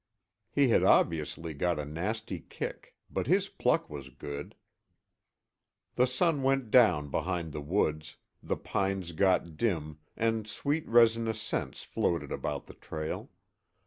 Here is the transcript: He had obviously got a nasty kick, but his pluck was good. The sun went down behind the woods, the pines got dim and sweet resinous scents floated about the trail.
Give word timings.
He 0.49 0.69
had 0.69 0.81
obviously 0.83 1.53
got 1.53 1.77
a 1.77 1.85
nasty 1.85 2.39
kick, 2.39 2.95
but 3.11 3.27
his 3.27 3.49
pluck 3.49 3.87
was 3.87 4.09
good. 4.09 4.55
The 5.93 6.07
sun 6.07 6.41
went 6.41 6.71
down 6.71 7.09
behind 7.09 7.51
the 7.53 7.61
woods, 7.61 8.17
the 8.41 8.57
pines 8.57 9.11
got 9.11 9.57
dim 9.57 9.99
and 10.17 10.47
sweet 10.47 10.87
resinous 10.89 11.39
scents 11.39 11.83
floated 11.83 12.31
about 12.31 12.65
the 12.65 12.73
trail. 12.73 13.29